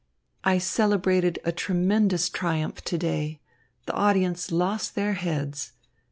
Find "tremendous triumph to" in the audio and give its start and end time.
1.51-2.97